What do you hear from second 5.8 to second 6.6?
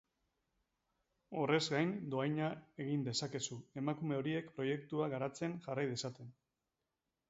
dezaten.